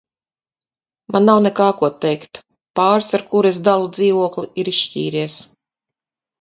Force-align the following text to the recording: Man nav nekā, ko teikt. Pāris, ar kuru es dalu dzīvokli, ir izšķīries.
Man 1.15 1.27
nav 1.29 1.41
nekā, 1.47 1.67
ko 1.81 1.89
teikt. 2.07 2.41
Pāris, 2.81 3.11
ar 3.19 3.27
kuru 3.29 3.53
es 3.53 3.61
dalu 3.71 3.93
dzīvokli, 4.01 4.51
ir 4.65 4.75
izšķīries. 4.77 5.41